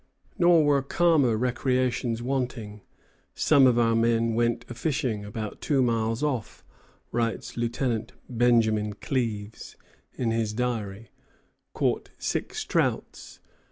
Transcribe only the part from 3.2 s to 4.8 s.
"Some of our men went a